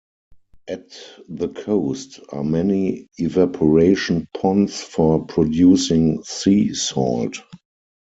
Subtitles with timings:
[0.67, 0.99] At
[1.29, 7.37] the coast are many evaporation ponds for producing sea salt.